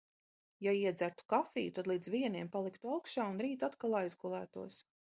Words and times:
Ja 0.67 0.71
iedzertu 0.77 1.27
kafiju, 1.33 1.75
tad 1.79 1.91
līdz 1.93 2.13
vieniem 2.15 2.51
paliktu 2.57 2.95
augšā 2.97 3.29
un 3.37 3.41
rīt 3.47 3.71
atkal 3.71 4.03
aizgulētos. 4.05 4.85